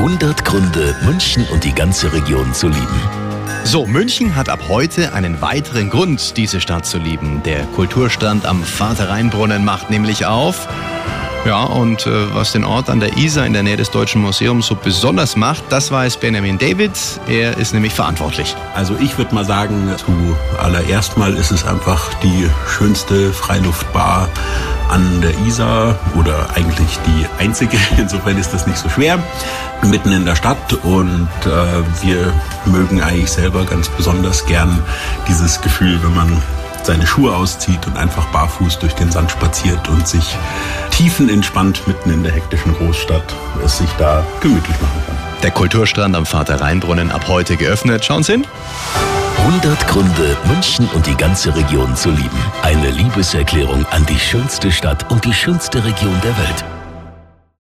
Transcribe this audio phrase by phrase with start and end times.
[0.00, 3.00] 100 Gründe, München und die ganze Region zu lieben.
[3.64, 7.42] So, München hat ab heute einen weiteren Grund, diese Stadt zu lieben.
[7.44, 10.66] Der Kulturstand am Vater-Rhein-Brunnen macht nämlich auf.
[11.44, 14.68] Ja, und äh, was den Ort an der Isar in der Nähe des Deutschen Museums
[14.68, 16.92] so besonders macht, das weiß Benjamin David.
[17.28, 18.56] Er ist nämlich verantwortlich.
[18.74, 24.30] Also ich würde mal sagen, zuallererst mal ist es einfach die schönste Freiluftbar
[24.90, 27.76] an der Isar oder eigentlich die einzige.
[27.98, 29.18] Insofern ist das nicht so schwer.
[29.82, 32.32] Mitten in der Stadt und äh, wir
[32.66, 34.78] mögen eigentlich selber ganz besonders gern
[35.26, 36.42] dieses Gefühl, wenn man
[36.82, 40.36] seine Schuhe auszieht und einfach barfuß durch den Sand spaziert und sich
[40.90, 43.34] tiefenentspannt mitten in der hektischen Großstadt
[43.64, 45.16] es sich da gemütlich machen kann.
[45.42, 48.04] Der Kulturstrand am Vater-Rhein-Brunnen ab heute geöffnet.
[48.04, 48.46] Schauen Sie hin.
[49.38, 52.38] 100 Gründe, München und die ganze Region zu lieben.
[52.62, 56.79] Eine Liebeserklärung an die schönste Stadt und die schönste Region der Welt.